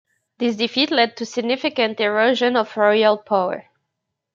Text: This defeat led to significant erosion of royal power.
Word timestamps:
This 0.39 0.55
defeat 0.55 0.89
led 0.89 1.15
to 1.17 1.27
significant 1.27 1.99
erosion 1.99 2.55
of 2.55 2.75
royal 2.75 3.19
power. 3.19 3.65